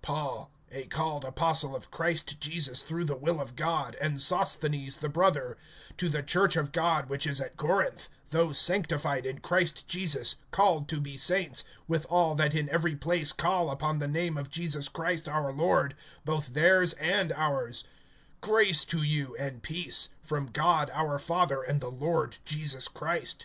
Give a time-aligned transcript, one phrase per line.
[0.00, 5.10] PAUL, a called apostle of Christ Jesus through the will of God, and Sosthenes the
[5.10, 5.58] brother,
[5.98, 10.88] (2)to the church of God which is at Corinth, those sanctified in Christ Jesus, called
[10.88, 14.88] to be saints, with all that in every place call upon the name of Jesus
[14.88, 17.84] Christ our Lord, both theirs and ours:
[18.40, 23.44] (3)Grace to you, and peace, from God our Father, and the Lord Jesus Christ.